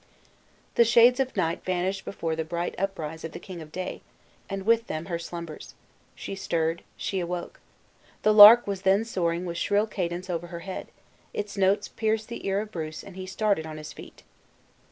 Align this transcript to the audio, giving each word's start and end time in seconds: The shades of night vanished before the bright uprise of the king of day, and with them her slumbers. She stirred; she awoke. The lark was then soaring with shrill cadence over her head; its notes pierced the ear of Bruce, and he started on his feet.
The 0.73 0.83
shades 0.83 1.19
of 1.19 1.37
night 1.37 1.63
vanished 1.63 2.05
before 2.05 2.35
the 2.35 2.43
bright 2.43 2.73
uprise 2.79 3.23
of 3.23 3.33
the 3.33 3.39
king 3.39 3.61
of 3.61 3.71
day, 3.71 4.01
and 4.49 4.65
with 4.65 4.87
them 4.87 5.05
her 5.05 5.19
slumbers. 5.19 5.75
She 6.15 6.33
stirred; 6.33 6.81
she 6.97 7.19
awoke. 7.19 7.59
The 8.23 8.33
lark 8.33 8.65
was 8.65 8.81
then 8.81 9.05
soaring 9.05 9.45
with 9.45 9.57
shrill 9.57 9.85
cadence 9.85 10.27
over 10.27 10.47
her 10.47 10.61
head; 10.61 10.87
its 11.35 11.55
notes 11.55 11.87
pierced 11.87 12.29
the 12.29 12.47
ear 12.47 12.61
of 12.61 12.71
Bruce, 12.71 13.03
and 13.03 13.15
he 13.15 13.27
started 13.27 13.67
on 13.67 13.77
his 13.77 13.93
feet. 13.93 14.23